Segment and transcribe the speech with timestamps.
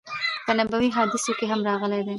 [0.45, 2.09] په نبوی حادثو کی هم راغلی دی